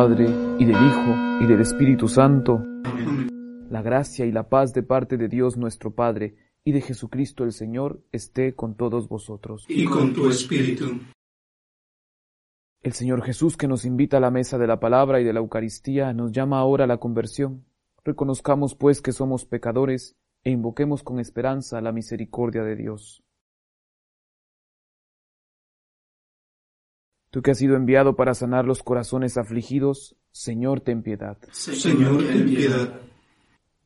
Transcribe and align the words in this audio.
Padre, 0.00 0.30
y 0.58 0.64
del 0.64 0.76
Hijo, 0.76 1.14
y 1.42 1.46
del 1.46 1.60
Espíritu 1.60 2.08
Santo, 2.08 2.64
la 3.68 3.82
gracia 3.82 4.24
y 4.24 4.32
la 4.32 4.48
paz 4.48 4.72
de 4.72 4.82
parte 4.82 5.18
de 5.18 5.28
Dios 5.28 5.58
nuestro 5.58 5.94
Padre, 5.94 6.36
y 6.64 6.72
de 6.72 6.80
Jesucristo 6.80 7.44
el 7.44 7.52
Señor, 7.52 8.00
esté 8.10 8.54
con 8.54 8.76
todos 8.76 9.10
vosotros. 9.10 9.66
y 9.68 9.84
con 9.84 10.14
tu 10.14 10.30
espíritu. 10.30 10.86
El 12.82 12.92
Señor 12.94 13.22
Jesús, 13.22 13.58
que 13.58 13.68
nos 13.68 13.84
invita 13.84 14.16
a 14.16 14.20
la 14.20 14.30
mesa 14.30 14.56
de 14.56 14.66
la 14.66 14.80
palabra 14.80 15.20
y 15.20 15.24
de 15.24 15.34
la 15.34 15.40
Eucaristía, 15.40 16.14
nos 16.14 16.32
llama 16.32 16.60
ahora 16.60 16.84
a 16.84 16.88
la 16.88 16.96
conversión. 16.96 17.66
Reconozcamos, 18.02 18.74
pues, 18.74 19.02
que 19.02 19.12
somos 19.12 19.44
pecadores 19.44 20.16
e 20.44 20.50
invoquemos 20.50 21.02
con 21.02 21.20
esperanza 21.20 21.78
la 21.82 21.92
misericordia 21.92 22.62
de 22.62 22.74
Dios. 22.74 23.22
Tú 27.30 27.42
que 27.42 27.52
has 27.52 27.58
sido 27.58 27.76
enviado 27.76 28.16
para 28.16 28.34
sanar 28.34 28.64
los 28.64 28.82
corazones 28.82 29.38
afligidos, 29.38 30.16
Señor, 30.32 30.80
ten 30.80 31.02
piedad. 31.02 31.38
Señor, 31.52 32.24
ten 32.26 32.46
piedad. 32.46 33.00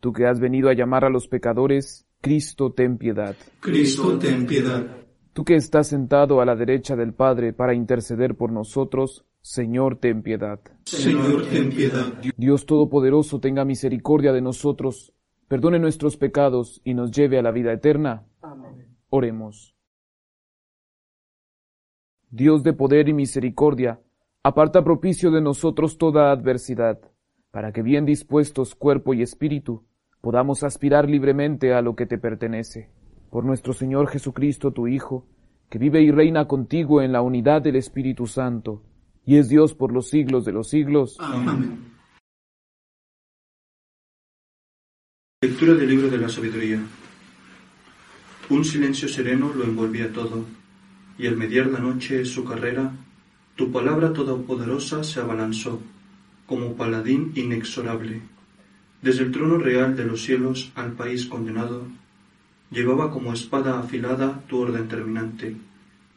Tú 0.00 0.12
que 0.12 0.26
has 0.26 0.40
venido 0.40 0.70
a 0.70 0.74
llamar 0.74 1.04
a 1.04 1.10
los 1.10 1.28
pecadores, 1.28 2.06
Cristo, 2.22 2.72
ten 2.72 2.96
piedad. 2.96 3.36
Cristo, 3.60 4.18
ten 4.18 4.46
piedad. 4.46 4.86
Tú 5.34 5.44
que 5.44 5.56
estás 5.56 5.88
sentado 5.88 6.40
a 6.40 6.46
la 6.46 6.56
derecha 6.56 6.96
del 6.96 7.12
Padre 7.12 7.52
para 7.52 7.74
interceder 7.74 8.34
por 8.34 8.50
nosotros, 8.50 9.26
Señor, 9.42 9.96
ten 9.96 10.22
piedad. 10.22 10.60
Señor, 10.84 11.46
ten 11.50 11.68
piedad. 11.68 12.14
Dios 12.38 12.64
Todopoderoso 12.64 13.40
tenga 13.40 13.66
misericordia 13.66 14.32
de 14.32 14.40
nosotros, 14.40 15.12
perdone 15.48 15.78
nuestros 15.78 16.16
pecados 16.16 16.80
y 16.82 16.94
nos 16.94 17.10
lleve 17.10 17.38
a 17.38 17.42
la 17.42 17.50
vida 17.50 17.74
eterna. 17.74 18.24
Oremos. 19.10 19.73
Dios 22.34 22.64
de 22.64 22.72
poder 22.72 23.08
y 23.08 23.14
misericordia, 23.14 24.00
aparta 24.42 24.82
propicio 24.82 25.30
de 25.30 25.40
nosotros 25.40 25.98
toda 25.98 26.32
adversidad, 26.32 26.98
para 27.52 27.70
que 27.70 27.80
bien 27.80 28.04
dispuestos 28.04 28.74
cuerpo 28.74 29.14
y 29.14 29.22
espíritu, 29.22 29.84
podamos 30.20 30.64
aspirar 30.64 31.08
libremente 31.08 31.72
a 31.72 31.80
lo 31.80 31.94
que 31.94 32.06
te 32.06 32.18
pertenece. 32.18 32.90
Por 33.30 33.44
nuestro 33.44 33.72
Señor 33.72 34.08
Jesucristo, 34.08 34.72
tu 34.72 34.88
Hijo, 34.88 35.28
que 35.70 35.78
vive 35.78 36.02
y 36.02 36.10
reina 36.10 36.48
contigo 36.48 37.00
en 37.02 37.12
la 37.12 37.22
unidad 37.22 37.62
del 37.62 37.76
Espíritu 37.76 38.26
Santo, 38.26 38.82
y 39.24 39.36
es 39.36 39.48
Dios 39.48 39.72
por 39.72 39.92
los 39.92 40.08
siglos 40.08 40.44
de 40.44 40.50
los 40.50 40.68
siglos. 40.68 41.16
Amén. 41.20 41.92
Lectura 45.40 45.74
del 45.74 45.88
libro 45.88 46.10
de 46.10 46.18
la 46.18 46.28
sabiduría. 46.28 46.80
Un 48.50 48.64
silencio 48.64 49.08
sereno 49.08 49.52
lo 49.54 49.62
envolvía 49.62 50.12
todo, 50.12 50.44
y 51.18 51.26
al 51.26 51.36
mediar 51.36 51.66
la 51.66 51.78
noche 51.78 52.24
su 52.24 52.44
carrera, 52.44 52.92
tu 53.56 53.70
palabra 53.70 54.12
todopoderosa 54.12 55.04
se 55.04 55.20
abalanzó, 55.20 55.80
como 56.46 56.74
paladín 56.74 57.32
inexorable. 57.34 58.20
Desde 59.00 59.22
el 59.22 59.30
trono 59.30 59.58
real 59.58 59.96
de 59.96 60.04
los 60.04 60.22
cielos 60.22 60.72
al 60.74 60.92
país 60.92 61.26
condenado, 61.26 61.86
llevaba 62.70 63.10
como 63.10 63.32
espada 63.32 63.78
afilada 63.78 64.42
tu 64.48 64.58
orden 64.58 64.88
terminante. 64.88 65.56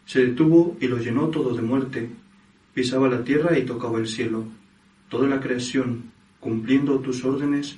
Se 0.06 0.26
detuvo 0.26 0.78
y 0.80 0.88
lo 0.88 0.98
llenó 0.98 1.28
todo 1.28 1.54
de 1.54 1.62
muerte, 1.62 2.10
pisaba 2.74 3.08
la 3.10 3.24
tierra 3.24 3.58
y 3.58 3.66
tocaba 3.66 4.00
el 4.00 4.08
cielo. 4.08 4.46
Toda 5.10 5.28
la 5.28 5.40
creación, 5.40 6.12
cumpliendo 6.40 7.00
tus 7.00 7.24
órdenes, 7.24 7.78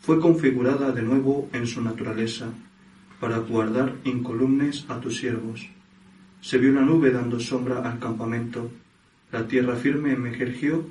fue 0.00 0.20
configurada 0.20 0.92
de 0.92 1.02
nuevo 1.02 1.48
en 1.52 1.66
su 1.66 1.82
naturaleza, 1.82 2.46
para 3.18 3.38
guardar 3.38 3.96
incolumnes 4.04 4.86
a 4.88 5.00
tus 5.00 5.18
siervos. 5.18 5.68
Se 6.40 6.58
vio 6.58 6.70
una 6.70 6.80
nube 6.80 7.10
dando 7.10 7.38
sombra 7.38 7.80
al 7.88 7.98
campamento, 7.98 8.70
la 9.30 9.46
tierra 9.46 9.76
firme 9.76 10.12
emergió 10.12 10.86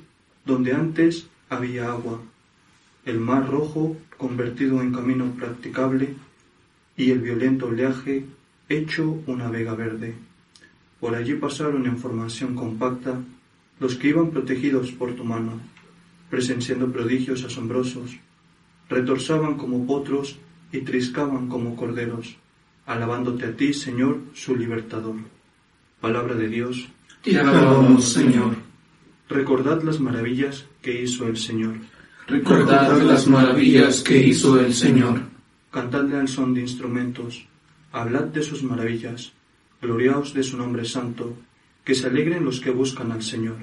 donde 0.45 0.73
antes 0.73 1.27
había 1.49 1.89
agua, 1.89 2.21
el 3.05 3.19
mar 3.19 3.49
rojo 3.49 3.97
convertido 4.17 4.81
en 4.81 4.93
camino 4.93 5.31
practicable 5.31 6.15
y 6.95 7.11
el 7.11 7.19
violento 7.19 7.67
oleaje 7.67 8.25
hecho 8.69 9.21
una 9.25 9.49
vega 9.49 9.73
verde. 9.73 10.15
Por 10.99 11.15
allí 11.15 11.33
pasaron 11.33 11.85
en 11.87 11.97
formación 11.97 12.55
compacta 12.55 13.19
los 13.79 13.95
que 13.95 14.09
iban 14.09 14.29
protegidos 14.31 14.91
por 14.91 15.15
tu 15.15 15.23
mano, 15.23 15.59
presenciando 16.29 16.91
prodigios 16.91 17.43
asombrosos, 17.43 18.17
retorsaban 18.89 19.55
como 19.55 19.87
potros 19.87 20.37
y 20.71 20.81
triscaban 20.81 21.47
como 21.47 21.75
corderos, 21.75 22.35
alabándote 22.85 23.45
a 23.45 23.55
ti, 23.55 23.73
Señor, 23.73 24.19
su 24.33 24.55
libertador. 24.55 25.15
Palabra 26.01 26.35
de 26.35 26.47
Dios. 26.47 26.87
Te 27.23 27.37
alabamos, 27.37 28.13
Señor. 28.13 28.55
Recordad 29.27 29.83
las 29.83 29.99
maravillas 29.99 30.65
que 30.81 31.03
hizo 31.03 31.27
el 31.27 31.37
Señor. 31.37 31.75
Recordad 32.27 33.01
las 33.01 33.27
maravillas 33.27 34.01
que 34.01 34.17
hizo 34.17 34.59
el 34.59 34.73
Señor. 34.73 35.21
Cantadle 35.71 36.17
al 36.17 36.27
son 36.27 36.53
de 36.53 36.61
instrumentos. 36.61 37.45
Hablad 37.91 38.25
de 38.25 38.41
sus 38.41 38.63
maravillas. 38.63 39.33
Gloriaos 39.81 40.33
de 40.33 40.43
su 40.43 40.57
nombre 40.57 40.85
santo. 40.85 41.35
Que 41.83 41.95
se 41.95 42.07
alegren 42.07 42.45
los 42.45 42.59
que 42.59 42.71
buscan 42.71 43.11
al 43.11 43.23
Señor. 43.23 43.57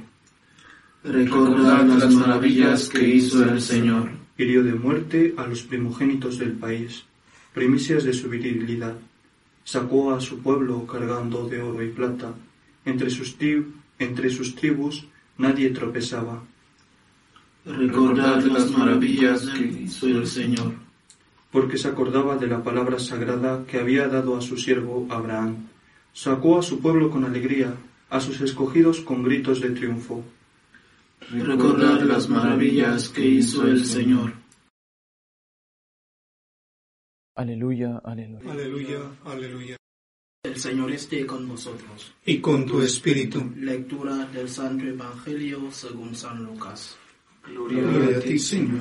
Recordad 1.04 1.84
las 1.84 2.12
maravillas 2.12 2.88
que 2.88 3.08
hizo 3.08 3.44
el 3.44 3.60
Señor. 3.60 4.10
Hirió 4.36 4.62
de 4.62 4.74
muerte 4.74 5.34
a 5.36 5.46
los 5.46 5.62
primogénitos 5.62 6.38
del 6.38 6.52
país, 6.52 7.04
primicias 7.54 8.04
de 8.04 8.12
su 8.12 8.28
virilidad. 8.28 8.94
Sacó 9.66 10.14
a 10.14 10.20
su 10.20 10.38
pueblo 10.38 10.86
cargando 10.86 11.48
de 11.48 11.60
oro 11.60 11.82
y 11.82 11.88
plata. 11.90 12.32
Entre 12.84 13.10
sus, 13.10 13.36
entre 13.98 14.30
sus 14.30 14.54
tribus 14.54 15.04
nadie 15.38 15.70
tropezaba. 15.70 16.40
Recordad 17.64 18.44
las 18.44 18.70
maravillas 18.70 19.44
que 19.48 19.64
hizo 19.82 20.06
el 20.06 20.28
Señor. 20.28 20.72
porque 21.50 21.78
se 21.78 21.88
acordaba 21.88 22.36
de 22.36 22.46
la 22.46 22.62
palabra 22.62 22.98
sagrada 22.98 23.64
que 23.66 23.80
había 23.80 24.06
dado 24.08 24.36
a 24.36 24.40
su 24.40 24.56
siervo 24.56 25.06
Abraham. 25.10 25.56
Sacó 26.12 26.58
a 26.58 26.62
su 26.62 26.80
pueblo 26.80 27.10
con 27.10 27.24
alegría, 27.24 27.74
a 28.10 28.20
sus 28.20 28.40
escogidos 28.42 29.00
con 29.00 29.24
gritos 29.24 29.60
de 29.60 29.70
triunfo. 29.70 30.22
Recordad 31.30 32.02
las 32.02 32.28
maravillas 32.28 33.08
que 33.08 33.26
hizo 33.26 33.66
el 33.66 33.84
Señor. 33.84 34.45
Aleluya, 37.36 38.00
aleluya. 38.02 38.50
Aleluya, 38.50 39.00
aleluya. 39.26 39.76
El 40.42 40.56
Señor 40.56 40.90
esté 40.92 41.26
con 41.26 41.46
vosotros. 41.46 42.14
Y 42.24 42.40
con 42.40 42.64
tu 42.64 42.80
espíritu. 42.80 43.52
Lectura 43.56 44.24
del 44.32 44.48
Santo 44.48 44.86
Evangelio 44.86 45.70
según 45.70 46.14
San 46.14 46.42
Lucas. 46.42 46.96
Gloria 47.44 48.16
a 48.16 48.20
ti, 48.20 48.38
Señor. 48.38 48.80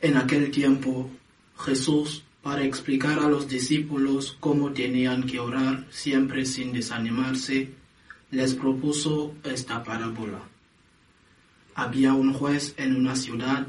En 0.00 0.16
aquel 0.16 0.52
tiempo, 0.52 1.10
Jesús, 1.58 2.22
para 2.40 2.62
explicar 2.64 3.18
a 3.18 3.28
los 3.28 3.48
discípulos 3.48 4.36
cómo 4.38 4.72
tenían 4.72 5.24
que 5.24 5.40
orar 5.40 5.84
siempre 5.90 6.46
sin 6.46 6.72
desanimarse, 6.72 7.70
les 8.30 8.54
propuso 8.54 9.34
esta 9.42 9.82
parábola. 9.82 10.42
Había 11.74 12.14
un 12.14 12.32
juez 12.34 12.74
en 12.76 12.94
una 12.94 13.16
ciudad 13.16 13.66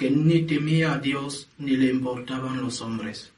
que 0.00 0.10
ni 0.10 0.40
temía 0.46 0.94
a 0.94 0.98
Dios 0.98 1.50
ni 1.58 1.76
le 1.76 1.90
importaban 1.90 2.62
los 2.62 2.80
hombres. 2.80 3.32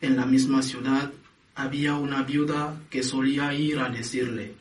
En 0.00 0.16
la 0.16 0.26
misma 0.26 0.62
ciudad 0.62 1.12
había 1.54 1.94
una 1.94 2.24
viuda 2.24 2.82
que 2.90 3.04
solía 3.04 3.54
ir 3.54 3.78
a 3.78 3.88
decirle, 3.88 4.56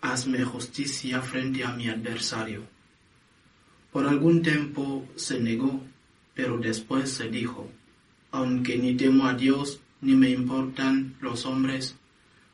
hazme 0.00 0.42
justicia 0.44 1.20
frente 1.20 1.64
a 1.64 1.72
mi 1.72 1.90
adversario. 1.90 2.62
Por 3.92 4.06
algún 4.06 4.40
tiempo 4.40 5.06
se 5.16 5.38
negó, 5.38 5.82
pero 6.32 6.56
después 6.56 7.10
se 7.10 7.28
dijo, 7.28 7.70
aunque 8.30 8.78
ni 8.78 8.94
temo 8.94 9.26
a 9.26 9.34
Dios 9.34 9.80
ni 10.00 10.14
me 10.14 10.30
importan 10.30 11.14
los 11.20 11.44
hombres, 11.44 11.94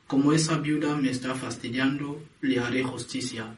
como 0.05 0.33
esa 0.33 0.57
viuda 0.57 0.97
me 0.97 1.11
está 1.11 1.33
fastidiando, 1.33 2.21
le 2.41 2.59
haré 2.59 2.83
justicia. 2.83 3.55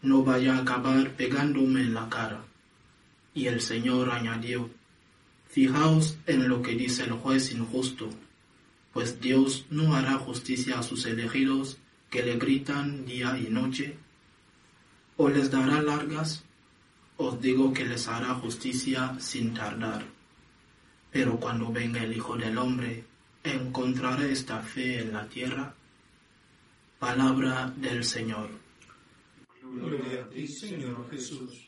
No 0.00 0.24
vaya 0.24 0.56
a 0.56 0.62
acabar 0.62 1.10
pegándome 1.18 1.82
en 1.82 1.92
la 1.92 2.08
cara. 2.08 2.47
Y 3.38 3.46
el 3.46 3.60
Señor 3.60 4.10
añadió, 4.10 4.68
Fijaos 5.48 6.18
en 6.26 6.48
lo 6.48 6.60
que 6.60 6.72
dice 6.72 7.04
el 7.04 7.12
juez 7.12 7.52
injusto, 7.52 8.10
pues 8.92 9.20
Dios 9.20 9.64
no 9.70 9.94
hará 9.94 10.14
justicia 10.14 10.80
a 10.80 10.82
sus 10.82 11.06
elegidos 11.06 11.78
que 12.10 12.24
le 12.24 12.36
gritan 12.36 13.06
día 13.06 13.38
y 13.38 13.48
noche, 13.48 13.96
o 15.16 15.28
les 15.28 15.52
dará 15.52 15.80
largas, 15.80 16.42
os 17.16 17.40
digo 17.40 17.72
que 17.72 17.84
les 17.84 18.08
hará 18.08 18.34
justicia 18.34 19.14
sin 19.20 19.54
tardar. 19.54 20.04
Pero 21.12 21.38
cuando 21.38 21.70
venga 21.70 22.02
el 22.02 22.16
Hijo 22.16 22.36
del 22.36 22.58
Hombre, 22.58 23.04
¿encontrará 23.44 24.26
esta 24.26 24.62
fe 24.62 24.98
en 24.98 25.12
la 25.12 25.28
tierra? 25.28 25.76
Palabra 26.98 27.72
del 27.76 28.02
Señor. 28.02 28.50
Gloria 29.62 30.24
a 30.24 30.28
ti, 30.28 30.44
Señor 30.48 31.08
Jesús. 31.08 31.67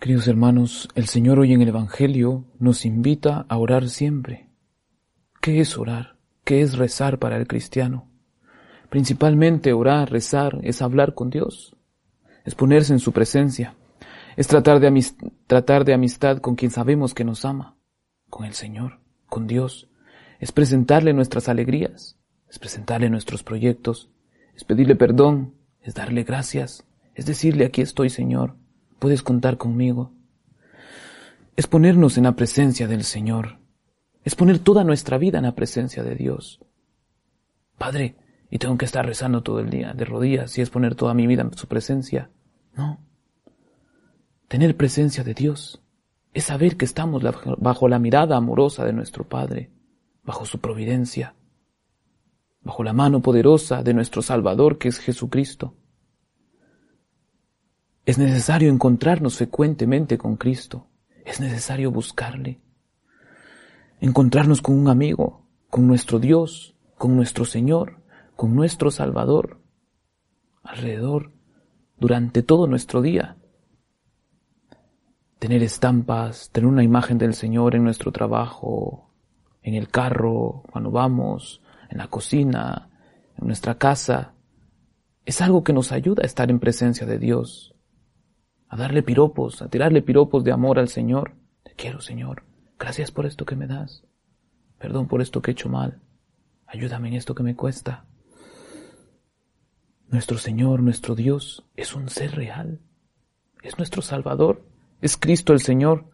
Queridos 0.00 0.28
hermanos, 0.28 0.88
el 0.94 1.06
Señor 1.08 1.40
hoy 1.40 1.52
en 1.52 1.60
el 1.60 1.70
Evangelio 1.70 2.44
nos 2.60 2.84
invita 2.84 3.44
a 3.48 3.58
orar 3.58 3.88
siempre. 3.88 4.48
¿Qué 5.40 5.58
es 5.58 5.76
orar? 5.76 6.14
¿Qué 6.44 6.62
es 6.62 6.78
rezar 6.78 7.18
para 7.18 7.36
el 7.36 7.48
cristiano? 7.48 8.08
Principalmente 8.90 9.72
orar, 9.72 10.08
rezar, 10.08 10.60
es 10.62 10.82
hablar 10.82 11.14
con 11.14 11.30
Dios, 11.30 11.74
es 12.44 12.54
ponerse 12.54 12.92
en 12.92 13.00
su 13.00 13.10
presencia, 13.10 13.74
es 14.36 14.46
tratar 14.46 14.78
de, 14.78 15.04
tratar 15.48 15.84
de 15.84 15.94
amistad 15.94 16.38
con 16.38 16.54
quien 16.54 16.70
sabemos 16.70 17.12
que 17.12 17.24
nos 17.24 17.44
ama, 17.44 17.76
con 18.30 18.46
el 18.46 18.54
Señor, 18.54 19.00
con 19.28 19.48
Dios, 19.48 19.88
es 20.38 20.52
presentarle 20.52 21.12
nuestras 21.12 21.48
alegrías, 21.48 22.16
es 22.48 22.60
presentarle 22.60 23.10
nuestros 23.10 23.42
proyectos, 23.42 24.10
es 24.54 24.62
pedirle 24.62 24.94
perdón, 24.94 25.54
es 25.82 25.94
darle 25.94 26.22
gracias, 26.22 26.84
es 27.16 27.26
decirle 27.26 27.64
aquí 27.64 27.80
estoy 27.80 28.10
Señor, 28.10 28.54
puedes 28.98 29.22
contar 29.22 29.56
conmigo. 29.56 30.12
Es 31.56 31.66
ponernos 31.66 32.18
en 32.18 32.24
la 32.24 32.36
presencia 32.36 32.86
del 32.86 33.04
Señor, 33.04 33.58
es 34.24 34.34
poner 34.34 34.58
toda 34.58 34.84
nuestra 34.84 35.18
vida 35.18 35.38
en 35.38 35.44
la 35.44 35.54
presencia 35.54 36.02
de 36.02 36.14
Dios. 36.14 36.60
Padre, 37.78 38.16
y 38.50 38.58
tengo 38.58 38.76
que 38.76 38.84
estar 38.84 39.04
rezando 39.04 39.42
todo 39.42 39.60
el 39.60 39.70
día, 39.70 39.92
de 39.92 40.04
rodillas, 40.04 40.56
y 40.58 40.62
es 40.62 40.70
poner 40.70 40.94
toda 40.94 41.14
mi 41.14 41.26
vida 41.26 41.42
en 41.42 41.54
su 41.54 41.66
presencia. 41.66 42.30
No. 42.76 42.98
Tener 44.48 44.76
presencia 44.76 45.24
de 45.24 45.34
Dios 45.34 45.82
es 46.32 46.44
saber 46.44 46.76
que 46.76 46.84
estamos 46.84 47.22
bajo 47.58 47.88
la 47.88 47.98
mirada 47.98 48.36
amorosa 48.36 48.84
de 48.84 48.92
nuestro 48.92 49.24
Padre, 49.24 49.70
bajo 50.24 50.44
su 50.44 50.58
providencia, 50.58 51.34
bajo 52.62 52.82
la 52.84 52.92
mano 52.92 53.20
poderosa 53.20 53.82
de 53.82 53.94
nuestro 53.94 54.22
Salvador 54.22 54.78
que 54.78 54.88
es 54.88 54.98
Jesucristo. 54.98 55.74
Es 58.08 58.16
necesario 58.16 58.72
encontrarnos 58.72 59.36
frecuentemente 59.36 60.16
con 60.16 60.36
Cristo. 60.36 60.86
Es 61.26 61.40
necesario 61.40 61.90
buscarle. 61.90 62.58
Encontrarnos 64.00 64.62
con 64.62 64.78
un 64.78 64.88
amigo, 64.88 65.44
con 65.68 65.86
nuestro 65.86 66.18
Dios, 66.18 66.74
con 66.96 67.16
nuestro 67.16 67.44
Señor, 67.44 68.00
con 68.34 68.56
nuestro 68.56 68.90
Salvador, 68.90 69.60
alrededor, 70.62 71.32
durante 71.98 72.42
todo 72.42 72.66
nuestro 72.66 73.02
día. 73.02 73.36
Tener 75.38 75.62
estampas, 75.62 76.48
tener 76.50 76.66
una 76.66 76.82
imagen 76.82 77.18
del 77.18 77.34
Señor 77.34 77.74
en 77.74 77.84
nuestro 77.84 78.10
trabajo, 78.10 79.10
en 79.62 79.74
el 79.74 79.90
carro, 79.90 80.62
cuando 80.72 80.90
vamos, 80.90 81.60
en 81.90 81.98
la 81.98 82.08
cocina, 82.08 82.88
en 83.36 83.46
nuestra 83.46 83.76
casa, 83.76 84.32
es 85.26 85.42
algo 85.42 85.62
que 85.62 85.74
nos 85.74 85.92
ayuda 85.92 86.22
a 86.22 86.26
estar 86.26 86.50
en 86.50 86.58
presencia 86.58 87.06
de 87.06 87.18
Dios, 87.18 87.74
a 88.68 88.76
darle 88.76 89.02
piropos, 89.02 89.62
a 89.62 89.68
tirarle 89.68 90.02
piropos 90.02 90.44
de 90.44 90.52
amor 90.52 90.78
al 90.78 90.88
Señor. 90.88 91.32
Te 91.62 91.72
quiero, 91.74 92.00
Señor. 92.00 92.42
Gracias 92.78 93.10
por 93.10 93.26
esto 93.26 93.44
que 93.44 93.56
me 93.56 93.66
das. 93.66 94.04
Perdón 94.78 95.08
por 95.08 95.20
esto 95.20 95.42
que 95.42 95.50
he 95.50 95.52
hecho 95.52 95.68
mal. 95.68 96.00
Ayúdame 96.66 97.08
en 97.08 97.14
esto 97.14 97.34
que 97.34 97.42
me 97.42 97.56
cuesta. 97.56 98.04
Nuestro 100.08 100.38
Señor, 100.38 100.80
nuestro 100.80 101.14
Dios, 101.14 101.64
es 101.76 101.94
un 101.94 102.08
ser 102.08 102.34
real. 102.34 102.80
Es 103.62 103.78
nuestro 103.78 104.02
Salvador. 104.02 104.64
Es 105.00 105.16
Cristo 105.16 105.52
el 105.52 105.60
Señor. 105.60 106.10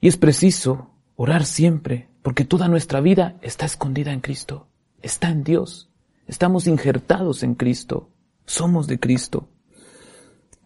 Y 0.00 0.08
es 0.08 0.16
preciso 0.16 0.90
orar 1.16 1.44
siempre, 1.44 2.08
porque 2.22 2.44
toda 2.44 2.68
nuestra 2.68 3.00
vida 3.00 3.36
está 3.42 3.66
escondida 3.66 4.12
en 4.12 4.20
Cristo. 4.20 4.68
Está 5.02 5.30
en 5.30 5.44
Dios. 5.44 5.90
Estamos 6.26 6.66
injertados 6.66 7.42
en 7.42 7.54
Cristo. 7.54 8.10
Somos 8.44 8.86
de 8.86 9.00
Cristo. 9.00 9.48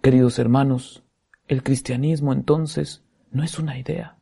Queridos 0.05 0.39
hermanos, 0.39 1.03
el 1.49 1.63
cristianismo 1.63 2.35
entonces 2.35 3.03
no 3.31 3.43
es 3.43 3.59
una 3.59 3.79
idea, 3.79 4.19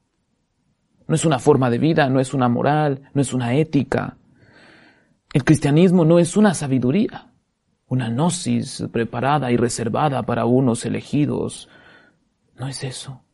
no 1.08 1.16
es 1.16 1.24
una 1.24 1.40
forma 1.40 1.70
de 1.70 1.78
vida, 1.78 2.08
no 2.08 2.20
es 2.20 2.34
una 2.34 2.48
moral, 2.48 3.10
no 3.14 3.20
es 3.20 3.34
una 3.34 3.56
ética. 3.56 4.16
El 5.32 5.42
cristianismo 5.42 6.04
no 6.04 6.20
es 6.20 6.36
una 6.36 6.54
sabiduría, 6.54 7.32
una 7.88 8.10
gnosis 8.10 8.84
preparada 8.92 9.50
y 9.50 9.56
reservada 9.56 10.22
para 10.22 10.44
unos 10.44 10.84
elegidos. 10.86 11.68
No 12.54 12.68
es 12.68 12.84
eso. 12.84 13.24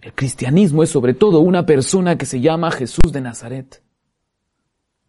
El 0.00 0.12
cristianismo 0.12 0.84
es 0.84 0.90
sobre 0.90 1.14
todo 1.14 1.40
una 1.40 1.66
persona 1.66 2.16
que 2.16 2.26
se 2.26 2.40
llama 2.40 2.70
Jesús 2.70 3.12
de 3.12 3.22
Nazaret. 3.22 3.82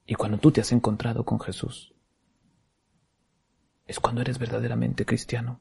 Y 0.08 0.16
cuando 0.16 0.40
tú 0.40 0.50
te 0.50 0.62
has 0.62 0.72
encontrado 0.72 1.24
con 1.24 1.40
Jesús, 1.40 1.94
es 3.86 4.00
cuando 4.00 4.22
eres 4.22 4.40
verdaderamente 4.40 5.06
cristiano. 5.06 5.60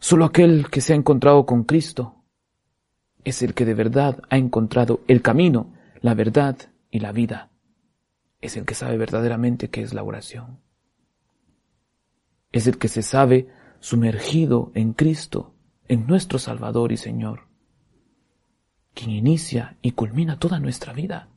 Solo 0.00 0.24
aquel 0.24 0.70
que 0.70 0.80
se 0.80 0.92
ha 0.92 0.96
encontrado 0.96 1.44
con 1.44 1.64
Cristo 1.64 2.22
es 3.24 3.42
el 3.42 3.54
que 3.54 3.64
de 3.64 3.74
verdad 3.74 4.22
ha 4.30 4.36
encontrado 4.36 5.00
el 5.08 5.22
camino, 5.22 5.74
la 6.00 6.14
verdad 6.14 6.56
y 6.90 7.00
la 7.00 7.12
vida. 7.12 7.50
Es 8.40 8.56
el 8.56 8.64
que 8.64 8.74
sabe 8.74 8.96
verdaderamente 8.96 9.70
qué 9.70 9.82
es 9.82 9.94
la 9.94 10.04
oración. 10.04 10.60
Es 12.52 12.66
el 12.68 12.78
que 12.78 12.88
se 12.88 13.02
sabe 13.02 13.48
sumergido 13.80 14.70
en 14.74 14.92
Cristo, 14.92 15.54
en 15.88 16.06
nuestro 16.06 16.38
Salvador 16.38 16.92
y 16.92 16.96
Señor, 16.96 17.48
quien 18.94 19.10
inicia 19.10 19.76
y 19.82 19.92
culmina 19.92 20.38
toda 20.38 20.60
nuestra 20.60 20.92
vida, 20.92 21.28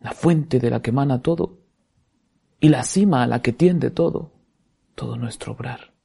la 0.00 0.12
fuente 0.12 0.58
de 0.58 0.70
la 0.70 0.80
que 0.80 0.90
emana 0.90 1.20
todo 1.20 1.58
y 2.58 2.70
la 2.70 2.84
cima 2.84 3.22
a 3.22 3.26
la 3.26 3.42
que 3.42 3.52
tiende 3.52 3.90
todo, 3.90 4.32
todo 4.94 5.16
nuestro 5.16 5.52
obrar 5.52 5.95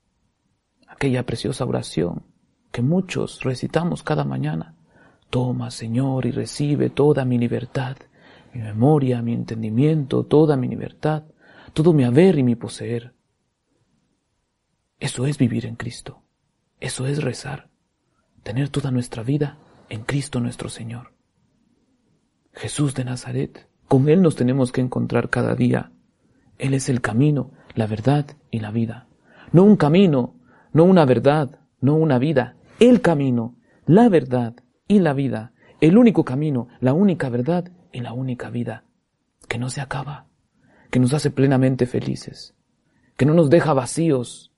aquella 1.02 1.26
preciosa 1.26 1.66
oración 1.66 2.22
que 2.72 2.84
muchos 2.84 3.42
recitamos 3.42 4.04
cada 4.04 4.24
mañana. 4.24 4.76
Toma, 5.32 5.72
Señor, 5.72 6.28
y 6.28 6.32
recibe 6.32 6.92
toda 6.92 7.26
mi 7.26 7.40
libertad, 7.40 7.98
mi 8.54 8.62
memoria, 8.62 9.24
mi 9.24 9.34
entendimiento, 9.34 10.26
toda 10.26 10.56
mi 10.58 10.68
libertad, 10.68 11.24
todo 11.74 11.92
mi 11.92 12.04
haber 12.04 12.38
y 12.38 12.44
mi 12.44 12.56
poseer. 12.56 13.16
Eso 15.00 15.26
es 15.26 15.40
vivir 15.40 15.66
en 15.66 15.76
Cristo. 15.76 16.22
Eso 16.80 17.08
es 17.08 17.24
rezar. 17.24 17.72
Tener 18.44 18.70
toda 18.70 18.92
nuestra 18.92 19.24
vida 19.24 19.58
en 19.90 20.04
Cristo 20.04 20.40
nuestro 20.40 20.70
Señor. 20.70 21.16
Jesús 22.54 22.94
de 22.94 23.06
Nazaret, 23.06 23.68
con 23.88 24.08
Él 24.08 24.22
nos 24.22 24.36
tenemos 24.36 24.72
que 24.72 24.82
encontrar 24.82 25.32
cada 25.32 25.56
día. 25.56 25.94
Él 26.60 26.76
es 26.76 26.90
el 26.90 27.02
camino, 27.02 27.54
la 27.74 27.88
verdad 27.88 28.28
y 28.52 28.60
la 28.60 28.70
vida. 28.70 29.08
No 29.52 29.64
un 29.64 29.78
camino 29.78 30.36
no 30.74 30.86
una 30.86 31.06
verdad, 31.06 31.60
no 31.82 31.96
una 31.96 32.18
vida, 32.18 32.56
el 32.80 33.02
camino, 33.02 33.58
la 33.86 34.10
verdad 34.10 34.56
y 34.88 35.00
la 35.00 35.14
vida, 35.14 35.54
el 35.82 35.98
único 35.98 36.24
camino, 36.24 36.68
la 36.80 36.94
única 36.94 37.30
verdad 37.30 37.72
y 37.92 38.00
la 38.00 38.14
única 38.14 38.50
vida, 38.50 38.86
que 39.48 39.58
no 39.58 39.70
se 39.70 39.82
acaba, 39.82 40.28
que 40.90 41.00
nos 41.00 41.14
hace 41.14 41.30
plenamente 41.30 41.86
felices, 41.86 42.56
que 43.18 43.26
no 43.26 43.34
nos 43.34 43.50
deja 43.50 43.74
vacíos, 43.74 44.54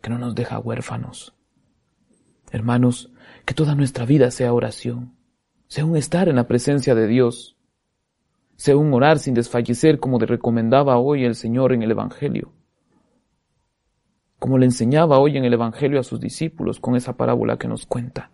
que 0.00 0.10
no 0.10 0.18
nos 0.18 0.34
deja 0.34 0.58
huérfanos. 0.58 1.34
Hermanos, 2.50 3.12
que 3.44 3.54
toda 3.54 3.74
nuestra 3.74 4.06
vida 4.06 4.30
sea 4.30 4.52
oración, 4.52 5.16
sea 5.68 5.84
un 5.84 5.96
estar 5.96 6.28
en 6.28 6.36
la 6.36 6.46
presencia 6.46 6.94
de 6.94 7.06
Dios, 7.06 7.58
sea 8.56 8.76
un 8.76 8.92
orar 8.94 9.18
sin 9.18 9.34
desfallecer 9.34 9.98
como 9.98 10.18
le 10.18 10.26
recomendaba 10.26 10.98
hoy 10.98 11.24
el 11.24 11.34
Señor 11.34 11.72
en 11.72 11.82
el 11.82 11.90
Evangelio 11.90 12.52
como 14.42 14.58
le 14.58 14.66
enseñaba 14.66 15.20
hoy 15.20 15.36
en 15.36 15.44
el 15.44 15.52
Evangelio 15.52 16.00
a 16.00 16.02
sus 16.02 16.18
discípulos 16.18 16.80
con 16.80 16.96
esa 16.96 17.16
parábola 17.16 17.58
que 17.58 17.68
nos 17.68 17.86
cuenta. 17.86 18.32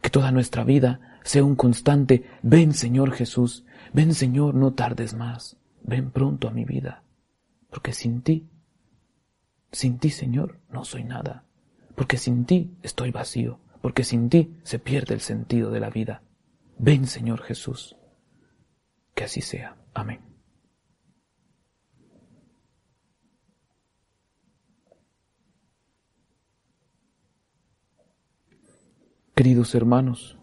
Que 0.00 0.08
toda 0.08 0.32
nuestra 0.32 0.64
vida 0.64 1.18
sea 1.24 1.44
un 1.44 1.56
constante, 1.56 2.24
ven 2.40 2.72
Señor 2.72 3.12
Jesús, 3.12 3.66
ven 3.92 4.14
Señor, 4.14 4.54
no 4.54 4.72
tardes 4.72 5.12
más, 5.12 5.58
ven 5.82 6.10
pronto 6.10 6.48
a 6.48 6.52
mi 6.52 6.64
vida, 6.64 7.02
porque 7.68 7.92
sin 7.92 8.22
ti, 8.22 8.48
sin 9.72 9.98
ti 9.98 10.08
Señor, 10.08 10.58
no 10.70 10.86
soy 10.86 11.04
nada, 11.04 11.44
porque 11.96 12.16
sin 12.16 12.46
ti 12.46 12.74
estoy 12.82 13.10
vacío, 13.10 13.60
porque 13.82 14.04
sin 14.04 14.30
ti 14.30 14.56
se 14.62 14.78
pierde 14.78 15.12
el 15.12 15.20
sentido 15.20 15.70
de 15.70 15.80
la 15.80 15.90
vida. 15.90 16.22
Ven 16.78 17.06
Señor 17.06 17.42
Jesús. 17.42 17.94
Que 19.14 19.24
así 19.24 19.42
sea. 19.42 19.76
Amén. 19.92 20.35
Queridos 29.36 29.74
hermanos, 29.74 30.38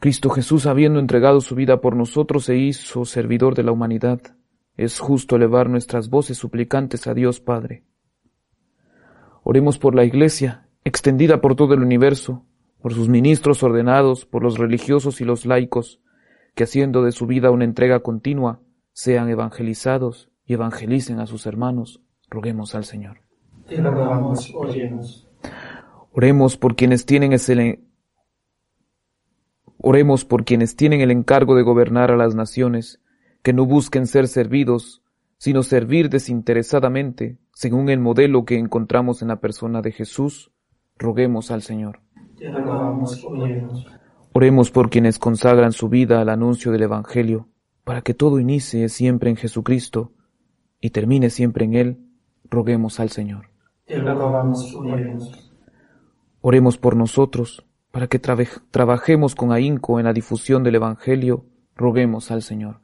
Cristo 0.00 0.28
Jesús, 0.28 0.66
habiendo 0.66 1.00
entregado 1.00 1.40
su 1.40 1.54
vida 1.54 1.80
por 1.80 1.96
nosotros, 1.96 2.44
se 2.44 2.58
hizo 2.58 3.06
servidor 3.06 3.54
de 3.54 3.62
la 3.62 3.72
humanidad. 3.72 4.20
Es 4.76 5.00
justo 5.00 5.36
elevar 5.36 5.70
nuestras 5.70 6.10
voces 6.10 6.36
suplicantes 6.36 7.06
a 7.06 7.14
Dios 7.14 7.40
Padre. 7.40 7.84
Oremos 9.44 9.78
por 9.78 9.94
la 9.94 10.04
Iglesia, 10.04 10.68
extendida 10.84 11.40
por 11.40 11.56
todo 11.56 11.72
el 11.72 11.80
universo, 11.80 12.44
por 12.82 12.92
sus 12.92 13.08
ministros 13.08 13.62
ordenados, 13.62 14.26
por 14.26 14.42
los 14.42 14.58
religiosos 14.58 15.22
y 15.22 15.24
los 15.24 15.46
laicos, 15.46 16.02
que 16.54 16.64
haciendo 16.64 17.02
de 17.04 17.12
su 17.12 17.26
vida 17.26 17.50
una 17.50 17.64
entrega 17.64 18.00
continua, 18.00 18.60
sean 18.92 19.30
evangelizados 19.30 20.30
y 20.44 20.52
evangelicen 20.52 21.18
a 21.18 21.26
sus 21.26 21.46
hermanos. 21.46 22.02
Roguemos 22.28 22.74
al 22.74 22.84
Señor. 22.84 23.22
Te 23.66 23.80
rogamos, 23.80 24.54
Oremos 26.12 26.58
por 26.58 26.76
quienes 26.76 27.06
tienen 27.06 27.32
ese 27.32 27.87
Oremos 29.90 30.26
por 30.26 30.44
quienes 30.44 30.76
tienen 30.76 31.00
el 31.00 31.10
encargo 31.10 31.56
de 31.56 31.62
gobernar 31.62 32.10
a 32.10 32.16
las 32.18 32.34
naciones, 32.34 33.00
que 33.42 33.54
no 33.54 33.64
busquen 33.64 34.06
ser 34.06 34.28
servidos, 34.28 35.02
sino 35.38 35.62
servir 35.62 36.10
desinteresadamente, 36.10 37.38
según 37.54 37.88
el 37.88 37.98
modelo 37.98 38.44
que 38.44 38.58
encontramos 38.58 39.22
en 39.22 39.28
la 39.28 39.40
persona 39.40 39.80
de 39.80 39.92
Jesús. 39.92 40.52
Roguemos 40.98 41.50
al 41.50 41.62
Señor. 41.62 42.00
Oremos 44.34 44.70
por 44.70 44.90
quienes 44.90 45.18
consagran 45.18 45.72
su 45.72 45.88
vida 45.88 46.20
al 46.20 46.28
anuncio 46.28 46.70
del 46.70 46.82
Evangelio, 46.82 47.48
para 47.84 48.02
que 48.02 48.12
todo 48.12 48.40
inicie 48.40 48.90
siempre 48.90 49.30
en 49.30 49.36
Jesucristo 49.36 50.12
y 50.82 50.90
termine 50.90 51.30
siempre 51.30 51.64
en 51.64 51.72
Él. 51.72 51.98
Roguemos 52.50 53.00
al 53.00 53.08
Señor. 53.08 53.46
Oremos 56.42 56.76
por 56.76 56.94
nosotros, 56.94 57.64
para 57.90 58.06
que 58.06 58.18
trabajemos 58.18 59.34
con 59.34 59.52
ahínco 59.52 59.98
en 59.98 60.06
la 60.06 60.12
difusión 60.12 60.62
del 60.62 60.76
Evangelio, 60.76 61.44
roguemos 61.76 62.30
al 62.30 62.42
Señor. 62.42 62.80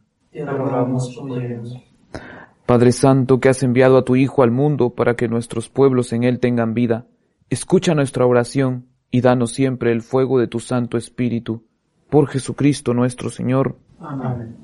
Padre 2.66 2.92
Santo, 2.92 3.40
que 3.40 3.50
has 3.50 3.62
enviado 3.62 3.98
a 3.98 4.04
tu 4.04 4.16
Hijo 4.16 4.42
al 4.42 4.50
mundo 4.50 4.90
para 4.90 5.16
que 5.16 5.28
nuestros 5.28 5.68
pueblos 5.68 6.12
en 6.12 6.24
él 6.24 6.40
tengan 6.40 6.72
vida, 6.72 7.06
escucha 7.50 7.94
nuestra 7.94 8.26
oración 8.26 8.86
y 9.10 9.20
danos 9.20 9.52
siempre 9.52 9.92
el 9.92 10.02
fuego 10.02 10.38
de 10.38 10.48
tu 10.48 10.60
Santo 10.60 10.96
Espíritu. 10.96 11.64
Por 12.08 12.28
Jesucristo 12.28 12.94
nuestro 12.94 13.28
Señor. 13.28 13.76
Amén. 14.00 14.63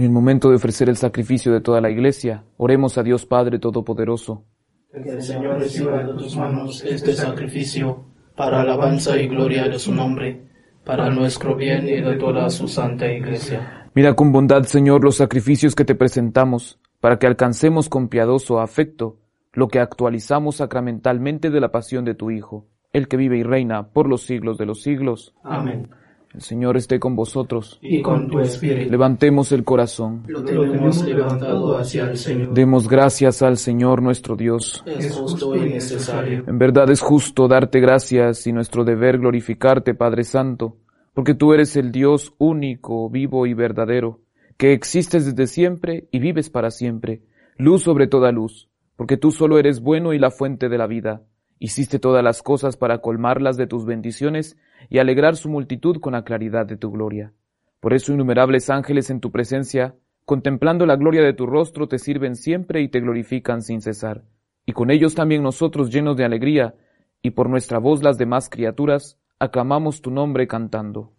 En 0.00 0.06
el 0.06 0.12
momento 0.12 0.48
de 0.48 0.56
ofrecer 0.56 0.88
el 0.88 0.96
sacrificio 0.96 1.52
de 1.52 1.60
toda 1.60 1.82
la 1.82 1.90
Iglesia, 1.90 2.42
oremos 2.56 2.96
a 2.96 3.02
Dios 3.02 3.26
Padre 3.26 3.58
Todopoderoso. 3.58 4.46
Que 4.90 5.10
el 5.10 5.20
Señor 5.20 5.58
reciba 5.58 6.02
de 6.02 6.14
tus 6.14 6.38
manos 6.38 6.82
este 6.82 7.12
sacrificio 7.12 8.06
para 8.34 8.62
alabanza 8.62 9.20
y 9.20 9.28
gloria 9.28 9.68
de 9.68 9.78
su 9.78 9.94
nombre, 9.94 10.40
para 10.86 11.10
nuestro 11.10 11.54
bien 11.54 11.86
y 11.86 12.00
de 12.00 12.16
toda 12.16 12.48
su 12.48 12.66
santa 12.66 13.12
Iglesia. 13.12 13.90
Mira 13.94 14.14
con 14.14 14.32
bondad, 14.32 14.62
Señor, 14.62 15.04
los 15.04 15.16
sacrificios 15.16 15.74
que 15.74 15.84
te 15.84 15.94
presentamos, 15.94 16.80
para 17.00 17.18
que 17.18 17.26
alcancemos 17.26 17.90
con 17.90 18.08
piadoso 18.08 18.58
afecto 18.58 19.18
lo 19.52 19.68
que 19.68 19.80
actualizamos 19.80 20.56
sacramentalmente 20.56 21.50
de 21.50 21.60
la 21.60 21.72
pasión 21.72 22.06
de 22.06 22.14
tu 22.14 22.30
Hijo, 22.30 22.68
el 22.94 23.06
que 23.06 23.18
vive 23.18 23.36
y 23.36 23.42
reina 23.42 23.90
por 23.90 24.08
los 24.08 24.22
siglos 24.22 24.56
de 24.56 24.64
los 24.64 24.80
siglos. 24.80 25.34
Amén. 25.44 25.90
El 26.32 26.42
Señor 26.42 26.76
esté 26.76 27.00
con 27.00 27.16
vosotros. 27.16 27.80
Y 27.82 28.02
con 28.02 28.28
tu 28.28 28.38
espíritu. 28.38 28.88
Levantemos 28.88 29.50
el 29.50 29.64
corazón. 29.64 30.22
Lo 30.28 30.44
tenemos 30.44 31.04
levantado 31.04 31.76
hacia 31.76 32.08
el 32.08 32.16
Señor. 32.16 32.54
Demos 32.54 32.88
gracias 32.88 33.42
al 33.42 33.56
Señor 33.56 34.00
nuestro 34.00 34.36
Dios. 34.36 34.84
Es 34.86 35.12
justo 35.12 35.56
y 35.56 35.70
necesario. 35.70 36.44
En 36.46 36.56
verdad 36.56 36.88
es 36.90 37.00
justo 37.00 37.48
darte 37.48 37.80
gracias 37.80 38.46
y 38.46 38.52
nuestro 38.52 38.84
deber 38.84 39.18
glorificarte, 39.18 39.94
Padre 39.94 40.22
Santo, 40.22 40.76
porque 41.14 41.34
tú 41.34 41.52
eres 41.52 41.74
el 41.74 41.90
Dios 41.90 42.32
único, 42.38 43.10
vivo 43.10 43.46
y 43.46 43.54
verdadero, 43.54 44.20
que 44.56 44.72
existes 44.72 45.26
desde 45.26 45.48
siempre 45.48 46.06
y 46.12 46.20
vives 46.20 46.48
para 46.48 46.70
siempre, 46.70 47.22
luz 47.56 47.82
sobre 47.82 48.06
toda 48.06 48.30
luz, 48.30 48.68
porque 48.94 49.16
tú 49.16 49.32
solo 49.32 49.58
eres 49.58 49.80
bueno 49.80 50.12
y 50.12 50.20
la 50.20 50.30
fuente 50.30 50.68
de 50.68 50.78
la 50.78 50.86
vida. 50.86 51.22
Hiciste 51.58 51.98
todas 51.98 52.22
las 52.22 52.40
cosas 52.40 52.76
para 52.76 52.98
colmarlas 52.98 53.56
de 53.56 53.66
tus 53.66 53.84
bendiciones 53.84 54.56
y 54.88 54.98
alegrar 54.98 55.36
su 55.36 55.48
multitud 55.48 56.00
con 56.00 56.12
la 56.12 56.24
claridad 56.24 56.66
de 56.66 56.76
tu 56.76 56.90
gloria. 56.90 57.32
Por 57.80 57.94
eso 57.94 58.12
innumerables 58.12 58.70
ángeles 58.70 59.10
en 59.10 59.20
tu 59.20 59.30
presencia, 59.30 59.94
contemplando 60.24 60.86
la 60.86 60.96
gloria 60.96 61.22
de 61.22 61.32
tu 61.32 61.46
rostro, 61.46 61.88
te 61.88 61.98
sirven 61.98 62.36
siempre 62.36 62.82
y 62.82 62.88
te 62.88 63.00
glorifican 63.00 63.62
sin 63.62 63.80
cesar. 63.80 64.22
Y 64.66 64.72
con 64.72 64.90
ellos 64.90 65.14
también 65.14 65.42
nosotros 65.42 65.90
llenos 65.90 66.16
de 66.16 66.24
alegría, 66.24 66.74
y 67.22 67.30
por 67.30 67.48
nuestra 67.48 67.78
voz 67.78 68.02
las 68.02 68.18
demás 68.18 68.48
criaturas, 68.48 69.18
aclamamos 69.38 70.02
tu 70.02 70.10
nombre 70.10 70.46
cantando. 70.46 71.12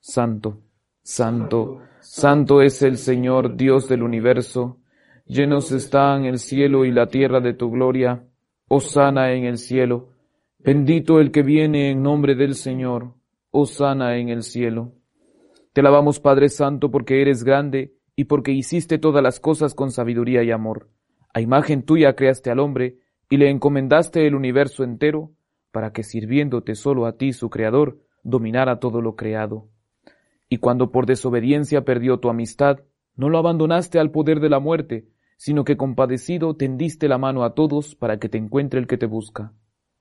Santo, 0.00 0.60
Santo, 1.02 1.80
Santo 2.00 2.62
es 2.62 2.82
el 2.82 2.96
Señor 2.96 3.56
Dios 3.56 3.88
del 3.88 4.02
universo, 4.02 4.78
llenos 5.26 5.72
están 5.72 6.24
el 6.24 6.38
cielo 6.38 6.84
y 6.84 6.92
la 6.92 7.06
tierra 7.06 7.40
de 7.40 7.54
tu 7.54 7.70
gloria, 7.70 8.24
sana 8.78 9.32
en 9.32 9.44
el 9.44 9.58
cielo. 9.58 10.09
Bendito 10.62 11.20
el 11.20 11.30
que 11.30 11.42
viene 11.42 11.90
en 11.90 12.02
nombre 12.02 12.34
del 12.34 12.54
Señor. 12.54 13.14
sana 13.64 14.18
en 14.18 14.28
el 14.28 14.42
cielo. 14.42 14.92
Te 15.72 15.80
alabamos 15.80 16.20
Padre 16.20 16.50
Santo 16.50 16.90
porque 16.90 17.22
eres 17.22 17.44
grande 17.44 17.94
y 18.14 18.24
porque 18.24 18.52
hiciste 18.52 18.98
todas 18.98 19.22
las 19.22 19.40
cosas 19.40 19.72
con 19.72 19.90
sabiduría 19.90 20.42
y 20.42 20.50
amor. 20.50 20.90
A 21.32 21.40
imagen 21.40 21.82
tuya 21.82 22.14
creaste 22.14 22.50
al 22.50 22.58
hombre 22.58 22.98
y 23.30 23.38
le 23.38 23.48
encomendaste 23.48 24.26
el 24.26 24.34
universo 24.34 24.84
entero 24.84 25.32
para 25.72 25.94
que 25.94 26.02
sirviéndote 26.02 26.74
solo 26.74 27.06
a 27.06 27.16
ti, 27.16 27.32
su 27.32 27.48
Creador, 27.48 27.98
dominara 28.22 28.80
todo 28.80 29.00
lo 29.00 29.16
creado. 29.16 29.70
Y 30.50 30.58
cuando 30.58 30.92
por 30.92 31.06
desobediencia 31.06 31.86
perdió 31.86 32.20
tu 32.20 32.28
amistad, 32.28 32.80
no 33.16 33.30
lo 33.30 33.38
abandonaste 33.38 33.98
al 33.98 34.10
poder 34.10 34.40
de 34.40 34.50
la 34.50 34.60
muerte, 34.60 35.08
sino 35.38 35.64
que 35.64 35.78
compadecido 35.78 36.54
tendiste 36.54 37.08
la 37.08 37.16
mano 37.16 37.44
a 37.44 37.54
todos 37.54 37.94
para 37.94 38.18
que 38.18 38.28
te 38.28 38.36
encuentre 38.36 38.78
el 38.78 38.86
que 38.86 38.98
te 38.98 39.06
busca. 39.06 39.54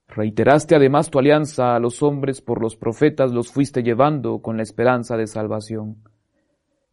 Reiteraste 0.09 0.75
además 0.75 1.11
tu 1.11 1.19
alianza 1.19 1.75
a 1.75 1.79
los 1.79 2.01
hombres 2.01 2.41
por 2.41 2.61
los 2.61 2.75
profetas 2.75 3.31
los 3.31 3.51
fuiste 3.51 3.83
llevando 3.83 4.41
con 4.41 4.57
la 4.57 4.63
esperanza 4.63 5.15
de 5.17 5.27
salvación. 5.27 5.97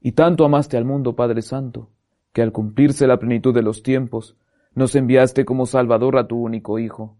Y 0.00 0.12
tanto 0.12 0.44
amaste 0.44 0.76
al 0.76 0.84
mundo, 0.84 1.16
Padre 1.16 1.40
Santo, 1.40 1.90
que 2.34 2.42
al 2.42 2.52
cumplirse 2.52 3.06
la 3.06 3.18
plenitud 3.18 3.54
de 3.54 3.62
los 3.62 3.82
tiempos, 3.82 4.36
nos 4.74 4.94
enviaste 4.94 5.46
como 5.46 5.64
Salvador 5.64 6.18
a 6.18 6.28
tu 6.28 6.36
único 6.36 6.78
Hijo. 6.78 7.16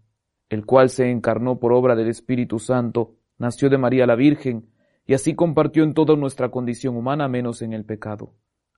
el 0.49 0.65
cual 0.65 0.89
se 0.89 1.11
encarnó 1.11 1.59
por 1.59 1.73
obra 1.73 1.93
del 1.93 2.07
Espíritu 2.07 2.57
Santo, 2.59 3.15
nació 3.37 3.69
de 3.69 3.77
María 3.77 4.05
la 4.05 4.15
Virgen, 4.15 4.69
y 5.05 5.13
así 5.13 5.35
compartió 5.35 5.83
en 5.83 5.93
toda 5.93 6.15
nuestra 6.15 6.51
condición 6.51 6.95
humana 6.95 7.27
menos 7.27 7.61
en 7.61 7.73
el 7.73 7.83
pecado. 7.83 8.33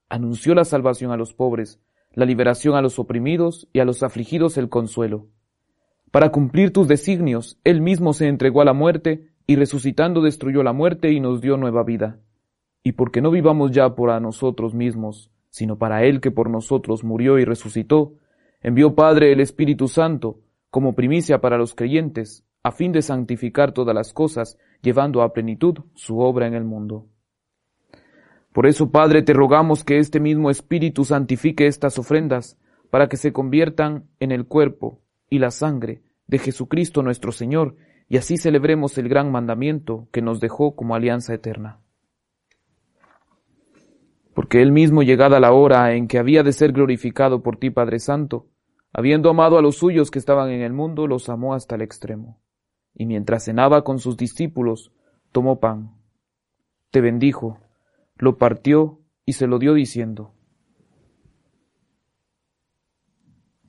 Anunció 0.10 0.56
la 0.56 0.66
salvación 0.66 1.12
a 1.12 1.18
los 1.18 1.36
pobres, 1.36 1.80
la 2.14 2.26
liberación 2.26 2.76
a 2.76 2.82
los 2.82 2.98
oprimidos 2.98 3.68
y 3.72 3.82
a 3.82 3.86
los 3.86 4.02
afligidos 4.02 4.58
el 4.58 4.70
consuelo. 4.70 5.28
Para 6.12 6.32
cumplir 6.32 6.74
tus 6.74 6.88
designios, 6.88 7.60
Él 7.64 7.82
mismo 7.82 8.14
se 8.14 8.28
entregó 8.28 8.62
a 8.62 8.66
la 8.66 8.74
muerte 8.74 9.30
y 9.46 9.56
resucitando 9.56 10.22
destruyó 10.22 10.64
la 10.64 10.74
muerte 10.74 11.12
y 11.12 11.20
nos 11.20 11.40
dio 11.40 11.56
nueva 11.56 11.84
vida. 11.84 12.20
Y 12.84 12.94
porque 12.94 13.22
no 13.22 13.30
vivamos 13.30 13.72
ya 13.72 13.94
por 13.94 14.10
a 14.10 14.20
nosotros 14.20 14.74
mismos, 14.74 15.30
sino 15.52 15.78
para 15.78 16.04
Él 16.04 16.20
que 16.20 16.32
por 16.32 16.50
nosotros 16.50 17.04
murió 17.04 17.38
y 17.38 17.46
resucitó, 17.46 18.14
envió 18.62 18.96
Padre 18.96 19.32
el 19.32 19.40
Espíritu 19.40 19.88
Santo, 19.88 20.40
como 20.72 20.96
primicia 20.96 21.42
para 21.42 21.58
los 21.58 21.76
creyentes, 21.76 22.44
a 22.64 22.72
fin 22.72 22.92
de 22.92 23.04
santificar 23.04 23.72
todas 23.72 23.94
las 23.94 24.12
cosas, 24.12 24.58
llevando 24.82 25.22
a 25.22 25.32
plenitud 25.32 25.76
su 25.94 26.20
obra 26.20 26.48
en 26.48 26.56
el 26.56 26.64
mundo. 26.64 27.06
Por 28.52 28.66
eso, 28.66 28.90
Padre, 28.90 29.22
te 29.22 29.34
rogamos 29.34 29.84
que 29.84 30.00
este 30.00 30.20
mismo 30.20 30.50
Espíritu 30.50 31.06
santifique 31.06 31.68
estas 31.68 32.00
ofrendas, 32.00 32.58
para 32.90 33.08
que 33.08 33.18
se 33.18 33.32
conviertan 33.32 34.06
en 34.20 34.32
el 34.32 34.48
cuerpo 34.48 35.02
y 35.30 35.40
la 35.40 35.52
sangre 35.52 36.02
de 36.28 36.40
Jesucristo 36.40 37.02
nuestro 37.04 37.32
Señor, 37.32 37.76
y 38.08 38.18
así 38.18 38.38
celebremos 38.38 38.98
el 38.98 39.08
gran 39.10 39.32
mandamiento 39.32 40.08
que 40.12 40.22
nos 40.22 40.40
dejó 40.40 40.76
como 40.76 40.96
alianza 40.96 41.34
eterna. 41.34 41.80
Porque 44.34 44.62
Él 44.62 44.72
mismo, 44.72 45.04
llegada 45.04 45.40
la 45.40 45.52
hora 45.52 45.94
en 45.94 46.08
que 46.08 46.18
había 46.18 46.44
de 46.44 46.54
ser 46.54 46.72
glorificado 46.72 47.44
por 47.44 47.58
ti, 47.58 47.70
Padre 47.70 48.00
Santo, 48.00 48.48
Habiendo 48.92 49.30
amado 49.30 49.58
a 49.58 49.62
los 49.62 49.78
suyos 49.78 50.10
que 50.10 50.20
estaban 50.20 50.50
en 50.50 50.62
el 50.62 50.74
mundo, 50.74 51.06
los 51.06 51.30
amó 51.30 51.54
hasta 51.54 51.76
el 51.76 51.82
extremo. 51.82 52.42
Y 52.94 53.06
mientras 53.06 53.46
cenaba 53.46 53.84
con 53.84 54.00
sus 54.00 54.18
discípulos, 54.18 54.92
tomó 55.32 55.60
pan, 55.60 55.96
te 56.90 57.02
bendijo, 57.02 57.60
lo 58.16 58.38
partió 58.38 59.00
y 59.26 59.34
se 59.34 59.46
lo 59.46 59.60
dio 59.60 59.74
diciendo, 59.74 60.34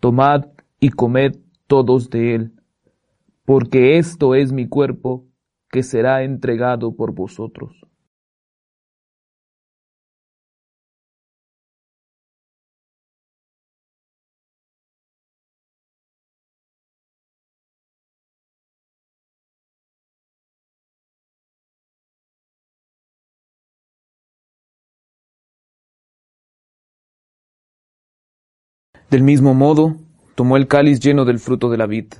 Tomad 0.00 0.46
y 0.80 0.88
comed 0.88 1.36
todos 1.70 2.10
de 2.10 2.34
él, 2.34 2.52
porque 3.44 3.96
esto 3.96 4.34
es 4.34 4.50
mi 4.50 4.68
cuerpo 4.68 5.28
que 5.70 5.84
será 5.84 6.24
entregado 6.24 6.96
por 6.96 7.14
vosotros. 7.14 7.86
Del 29.08 29.22
mismo 29.22 29.54
modo, 29.54 29.94
tomó 30.40 30.56
el 30.56 30.68
cáliz 30.68 31.00
lleno 31.00 31.26
del 31.26 31.38
fruto 31.38 31.68
de 31.68 31.76
la 31.76 31.84
vid, 31.84 32.14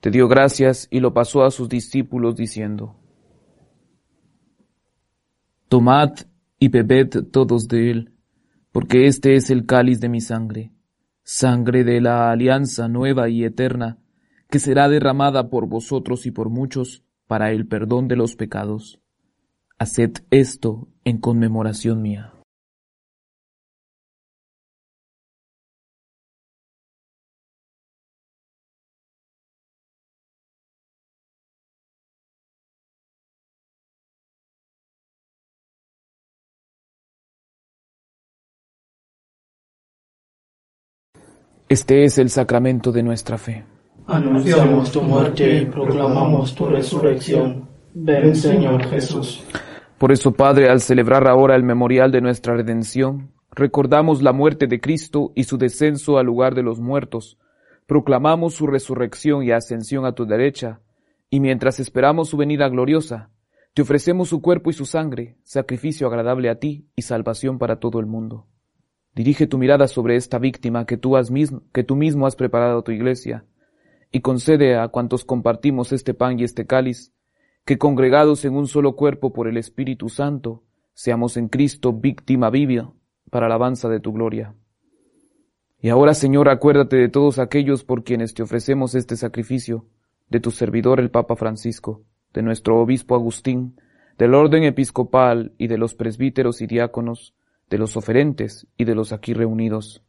te 0.00 0.10
dio 0.10 0.28
gracias 0.28 0.86
y 0.90 1.00
lo 1.00 1.14
pasó 1.14 1.42
a 1.42 1.50
sus 1.50 1.70
discípulos 1.70 2.36
diciendo, 2.36 2.96
Tomad 5.70 6.18
y 6.58 6.68
bebed 6.68 7.30
todos 7.32 7.66
de 7.66 7.92
él, 7.92 8.12
porque 8.72 9.06
este 9.06 9.36
es 9.36 9.48
el 9.48 9.64
cáliz 9.64 10.00
de 10.00 10.10
mi 10.10 10.20
sangre, 10.20 10.74
sangre 11.22 11.82
de 11.82 12.02
la 12.02 12.30
alianza 12.30 12.88
nueva 12.88 13.30
y 13.30 13.42
eterna, 13.42 13.96
que 14.50 14.58
será 14.58 14.90
derramada 14.90 15.48
por 15.48 15.66
vosotros 15.66 16.26
y 16.26 16.32
por 16.32 16.50
muchos 16.50 17.04
para 17.26 17.52
el 17.52 17.66
perdón 17.66 18.06
de 18.06 18.16
los 18.16 18.36
pecados. 18.36 19.00
Haced 19.78 20.12
esto 20.30 20.88
en 21.04 21.16
conmemoración 21.16 22.02
mía. 22.02 22.34
Este 41.70 42.02
es 42.02 42.18
el 42.18 42.30
sacramento 42.30 42.90
de 42.90 43.04
nuestra 43.04 43.38
fe. 43.38 43.64
Anunciamos 44.08 44.90
tu 44.90 45.02
muerte 45.02 45.58
y 45.58 45.66
proclamamos 45.66 46.52
tu 46.52 46.66
resurrección. 46.66 47.68
Ven, 47.94 48.34
Señor 48.34 48.88
Jesús. 48.88 49.44
Por 49.96 50.10
eso, 50.10 50.32
Padre, 50.32 50.68
al 50.68 50.80
celebrar 50.80 51.28
ahora 51.28 51.54
el 51.54 51.62
memorial 51.62 52.10
de 52.10 52.20
nuestra 52.20 52.56
redención, 52.56 53.30
recordamos 53.52 54.20
la 54.20 54.32
muerte 54.32 54.66
de 54.66 54.80
Cristo 54.80 55.30
y 55.36 55.44
su 55.44 55.58
descenso 55.58 56.18
al 56.18 56.26
lugar 56.26 56.56
de 56.56 56.64
los 56.64 56.80
muertos, 56.80 57.38
proclamamos 57.86 58.54
su 58.54 58.66
resurrección 58.66 59.44
y 59.44 59.52
ascensión 59.52 60.04
a 60.06 60.12
tu 60.16 60.26
derecha, 60.26 60.80
y 61.30 61.38
mientras 61.38 61.78
esperamos 61.78 62.30
su 62.30 62.36
venida 62.36 62.68
gloriosa, 62.68 63.30
te 63.74 63.82
ofrecemos 63.82 64.28
su 64.28 64.42
cuerpo 64.42 64.70
y 64.70 64.72
su 64.72 64.86
sangre, 64.86 65.36
sacrificio 65.44 66.08
agradable 66.08 66.50
a 66.50 66.56
ti 66.56 66.88
y 66.96 67.02
salvación 67.02 67.60
para 67.60 67.78
todo 67.78 68.00
el 68.00 68.06
mundo. 68.06 68.48
Dirige 69.14 69.46
tu 69.46 69.58
mirada 69.58 69.88
sobre 69.88 70.16
esta 70.16 70.38
víctima 70.38 70.86
que 70.86 70.96
tú, 70.96 71.16
has 71.16 71.30
mismo, 71.30 71.62
que 71.72 71.82
tú 71.82 71.96
mismo 71.96 72.26
has 72.26 72.36
preparado 72.36 72.78
a 72.78 72.84
tu 72.84 72.92
iglesia, 72.92 73.44
y 74.12 74.20
concede 74.20 74.76
a 74.76 74.88
cuantos 74.88 75.24
compartimos 75.24 75.92
este 75.92 76.14
pan 76.14 76.38
y 76.38 76.44
este 76.44 76.66
cáliz, 76.66 77.12
que 77.64 77.78
congregados 77.78 78.44
en 78.44 78.54
un 78.54 78.66
solo 78.66 78.96
cuerpo 78.96 79.32
por 79.32 79.48
el 79.48 79.56
Espíritu 79.56 80.08
Santo, 80.08 80.62
seamos 80.94 81.36
en 81.36 81.48
Cristo 81.48 81.92
víctima 81.92 82.50
viva 82.50 82.92
para 83.30 83.46
alabanza 83.46 83.88
de 83.88 84.00
tu 84.00 84.12
gloria. 84.12 84.54
Y 85.80 85.88
ahora, 85.88 86.14
Señor, 86.14 86.48
acuérdate 86.48 86.96
de 86.96 87.08
todos 87.08 87.38
aquellos 87.38 87.84
por 87.84 88.04
quienes 88.04 88.34
te 88.34 88.42
ofrecemos 88.42 88.94
este 88.94 89.16
sacrificio, 89.16 89.86
de 90.28 90.40
tu 90.40 90.50
servidor 90.50 91.00
el 91.00 91.10
Papa 91.10 91.36
Francisco, 91.36 92.02
de 92.34 92.42
nuestro 92.42 92.78
obispo 92.78 93.14
Agustín, 93.14 93.80
del 94.18 94.34
orden 94.34 94.64
episcopal 94.64 95.54
y 95.56 95.68
de 95.68 95.78
los 95.78 95.94
presbíteros 95.94 96.60
y 96.60 96.66
diáconos, 96.66 97.34
de 97.70 97.78
los 97.78 97.96
oferentes 97.96 98.66
y 98.76 98.84
de 98.84 98.94
los 98.94 99.12
aquí 99.12 99.32
reunidos, 99.32 100.02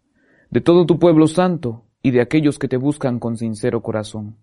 de 0.50 0.62
todo 0.62 0.86
tu 0.86 1.00
pueblo 1.00 1.28
santo 1.28 1.86
y 2.02 2.12
de 2.12 2.21
aquellos 2.21 2.60
que 2.60 2.67
te 2.67 2.78
buscan 2.78 3.19
con 3.19 3.38
sincero 3.38 3.82
corazón. 3.82 4.36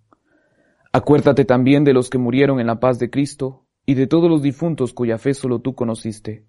Acuérdate 0.92 1.44
también 1.44 1.85
de 1.85 1.92
los 1.92 2.09
que 2.09 2.18
murieron 2.18 2.61
en 2.61 2.68
la 2.68 2.81
paz 2.81 2.98
de 2.98 3.11
Cristo 3.11 3.66
y 3.85 3.94
de 3.94 4.07
todos 4.07 4.31
los 4.31 4.40
difuntos 4.40 4.94
cuya 4.94 5.18
fe 5.18 5.35
solo 5.35 5.59
tú 5.59 5.74
conociste. 5.74 6.46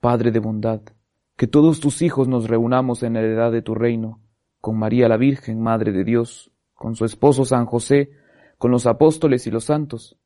Padre 0.00 0.30
de 0.30 0.38
bondad, 0.38 0.80
que 1.36 1.46
todos 1.46 1.80
tus 1.80 2.00
hijos 2.00 2.28
nos 2.28 2.48
reunamos 2.48 3.02
en 3.02 3.14
la 3.14 3.20
heredad 3.20 3.50
de 3.50 3.62
tu 3.62 3.74
reino, 3.74 4.20
con 4.60 4.78
María 4.78 5.08
la 5.08 5.16
Virgen, 5.16 5.60
Madre 5.60 5.92
de 5.92 6.04
Dios, 6.04 6.50
con 6.74 6.94
su 6.94 7.04
esposo 7.04 7.44
San 7.44 7.66
José, 7.66 8.10
con 8.58 8.70
los 8.70 8.86
apóstoles 8.86 9.46
y 9.46 9.50
los 9.50 9.64
santos, 9.64 10.16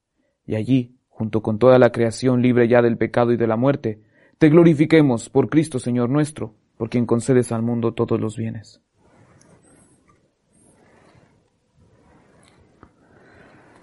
y 0.47 0.55
allí, 0.55 0.97
junto 1.09 1.43
con 1.43 1.59
toda 1.59 1.79
la 1.79 1.91
creación 1.91 2.43
libre 2.43 2.69
ya 2.69 2.83
del 2.83 2.99
pecado 2.99 3.33
y 3.33 3.37
de 3.37 3.47
la 3.47 3.57
muerte, 3.57 4.03
te 4.41 4.49
glorifiquemos 4.49 5.29
por 5.29 5.51
Cristo 5.51 5.79
Señor 5.79 6.09
nuestro, 6.09 6.55
por 6.79 6.89
quien 6.89 7.05
concedes 7.05 7.53
al 7.53 7.61
mundo 7.61 7.93
todos 7.93 8.19
los 8.19 8.39
bienes. 8.39 8.81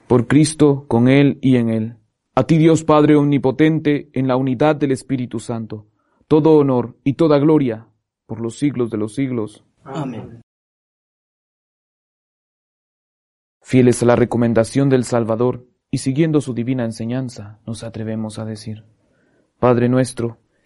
Por 0.08 0.26
Cristo, 0.26 0.86
con 0.88 1.10
Él 1.10 1.38
y 1.44 1.58
en 1.58 1.70
Él. 1.70 1.98
A 2.34 2.48
ti 2.48 2.58
Dios 2.58 2.84
Padre 2.84 3.16
Omnipotente, 3.16 4.10
en 4.14 4.28
la 4.28 4.36
unidad 4.36 4.76
del 4.76 4.94
Espíritu 4.94 5.40
Santo, 5.40 5.90
todo 6.28 6.58
honor 6.58 6.98
y 7.04 7.14
toda 7.14 7.38
gloria 7.38 7.90
por 8.26 8.42
los 8.42 8.58
siglos 8.58 8.90
de 8.90 8.98
los 8.98 9.14
siglos. 9.14 9.64
Amén. 9.84 10.42
Fieles 13.62 14.02
a 14.02 14.08
la 14.08 14.16
recomendación 14.16 14.90
del 14.90 15.04
Salvador 15.04 15.68
y 15.92 16.00
siguiendo 16.00 16.42
su 16.42 16.56
divina 16.56 16.84
enseñanza, 16.84 17.60
nos 17.68 17.84
atrevemos 17.84 18.40
a 18.40 18.46
decir, 18.46 18.86
Padre 19.60 19.88
nuestro, 19.88 20.40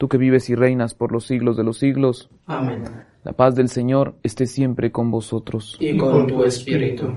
Tú 0.00 0.08
que 0.08 0.16
vives 0.16 0.48
y 0.48 0.54
reinas 0.54 0.94
por 0.94 1.12
los 1.12 1.26
siglos 1.26 1.58
de 1.58 1.62
los 1.62 1.76
siglos. 1.76 2.30
Amén. 2.46 2.84
La 3.22 3.34
paz 3.34 3.54
del 3.54 3.68
Señor 3.68 4.14
esté 4.22 4.46
siempre 4.46 4.90
con 4.90 5.10
vosotros. 5.10 5.76
Y 5.78 5.94
con 5.98 6.26
tu 6.26 6.42
espíritu. 6.42 7.12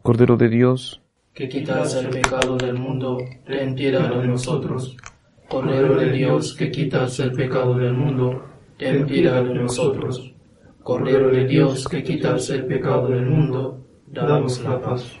Cordero 0.00 0.36
de 0.36 0.48
Dios, 0.48 1.02
que 1.34 1.48
quitas 1.48 1.96
el 1.96 2.10
pecado 2.10 2.56
del 2.56 2.78
mundo, 2.78 3.18
ten 3.44 3.74
piedad 3.74 4.14
de 4.14 4.28
nosotros. 4.28 4.96
Cordero 5.48 5.96
de 5.96 6.12
Dios, 6.12 6.54
que 6.54 6.70
quitas 6.70 7.18
el 7.18 7.32
pecado 7.32 7.74
del 7.74 7.94
mundo, 7.94 8.44
ten 8.78 9.06
piedad 9.06 9.42
de 9.42 9.54
nosotros. 9.54 10.32
Cordero 10.84 11.32
de 11.32 11.48
Dios, 11.48 11.88
que 11.88 12.04
quitas 12.04 12.48
el 12.50 12.64
pecado 12.64 13.08
del 13.08 13.26
mundo, 13.26 13.84
danos 14.06 14.62
la 14.62 14.80
paz. 14.80 15.20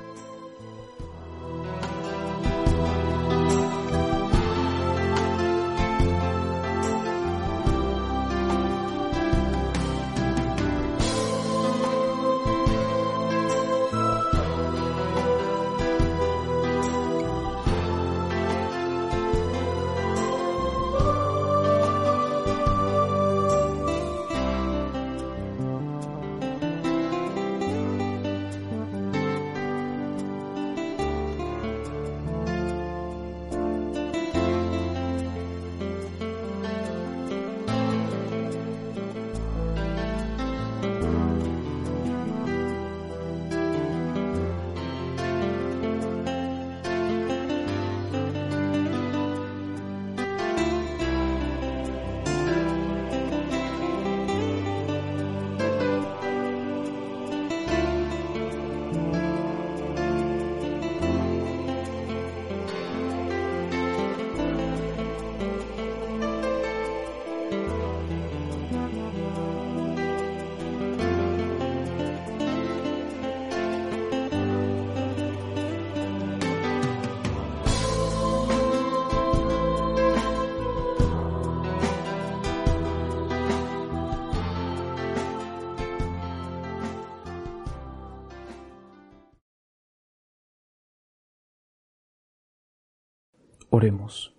Oremos. 93.73 94.35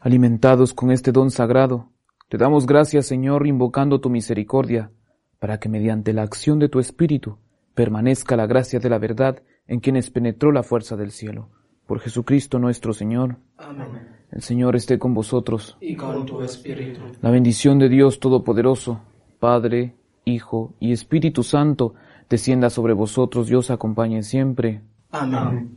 Alimentados 0.00 0.72
con 0.72 0.90
este 0.90 1.12
don 1.12 1.30
sagrado, 1.30 1.90
te 2.30 2.38
damos 2.38 2.64
gracias, 2.66 3.04
Señor, 3.04 3.46
invocando 3.46 4.00
tu 4.00 4.08
misericordia, 4.08 4.90
para 5.38 5.60
que 5.60 5.68
mediante 5.68 6.14
la 6.14 6.22
acción 6.22 6.58
de 6.58 6.70
tu 6.70 6.80
Espíritu 6.80 7.36
permanezca 7.74 8.36
la 8.36 8.46
gracia 8.46 8.80
de 8.80 8.88
la 8.88 8.98
verdad 8.98 9.42
en 9.66 9.80
quienes 9.80 10.08
penetró 10.08 10.50
la 10.50 10.62
fuerza 10.62 10.96
del 10.96 11.10
cielo. 11.10 11.50
Por 11.86 12.00
Jesucristo 12.00 12.58
nuestro 12.58 12.94
Señor. 12.94 13.36
Amén. 13.58 14.16
El 14.30 14.40
Señor 14.40 14.74
esté 14.74 14.98
con 14.98 15.12
vosotros. 15.12 15.76
Y 15.82 15.94
con 15.94 16.24
tu 16.24 16.40
espíritu. 16.40 17.02
La 17.20 17.30
bendición 17.30 17.78
de 17.78 17.90
Dios 17.90 18.18
Todopoderoso, 18.18 19.02
Padre, 19.38 19.94
Hijo 20.24 20.72
y 20.80 20.92
Espíritu 20.92 21.42
Santo, 21.42 21.92
descienda 22.30 22.70
sobre 22.70 22.94
vosotros 22.94 23.50
y 23.50 23.56
os 23.56 23.70
acompañe 23.70 24.22
siempre. 24.22 24.80
Amén 25.10 25.76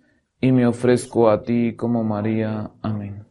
y 0.41 0.51
me 0.51 0.65
ofrezco 0.67 1.29
a 1.29 1.43
ti 1.43 1.75
como 1.75 2.03
María. 2.03 2.71
Amén. 2.81 3.30